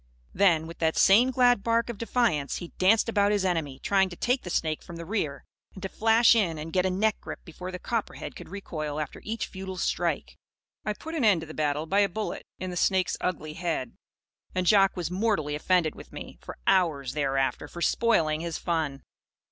[0.33, 4.15] Then, with that same glad bark of defiance, he danced about his enemy, trying to
[4.15, 7.45] take the snake from the rear and to flash in and get a neck grip
[7.45, 10.37] before the copperhead could recoil after each futile strike.
[10.85, 13.93] I put an end to the battle by a bullet in the snake's ugly head.
[14.55, 19.03] And Jock was mortally offended with me, for hours thereafter, for spoiling his fun.